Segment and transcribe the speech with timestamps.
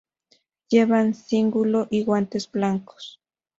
[0.71, 3.21] Llevan cíngulo y guantes blancos.